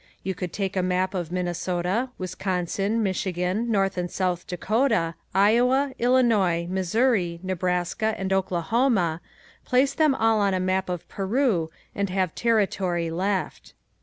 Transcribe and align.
You 0.23 0.33
could 0.33 0.51
take 0.51 0.75
a 0.75 0.81
map 0.81 1.13
of 1.13 1.31
Minnesota, 1.31 2.09
Wisconsin, 2.17 3.03
Michigan, 3.03 3.69
North 3.69 3.99
and 3.99 4.09
South 4.09 4.47
Dakota, 4.47 5.13
Iowa, 5.31 5.93
Illinois, 5.99 6.65
Missouri, 6.67 7.39
Nebraska 7.43 8.15
and 8.17 8.33
Oklahoma, 8.33 9.21
place 9.63 9.93
them 9.93 10.15
all 10.15 10.39
on 10.41 10.53
the 10.53 10.59
map 10.59 10.89
of 10.89 11.07
Peru 11.07 11.69
and 11.93 12.09
have 12.09 12.33
territory 12.33 13.11
left. 13.11 13.75